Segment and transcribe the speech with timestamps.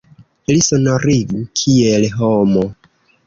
[0.51, 2.65] Li sonorigu kiel homo.